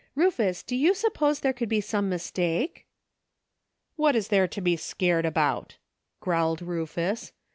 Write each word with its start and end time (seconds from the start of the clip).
Rufus, 0.15 0.63
do 0.63 0.75
you 0.75 0.95
suppose 0.95 1.41
there 1.41 1.53
could 1.53 1.69
be 1.69 1.79
some 1.79 2.09
mistake?" 2.09 2.87
"What 3.97 4.15
is 4.15 4.29
there 4.29 4.47
to 4.47 4.59
be 4.59 4.75
scared 4.75 5.27
about?" 5.27 5.77
growled 6.21 6.63
Rufus. 6.63 7.33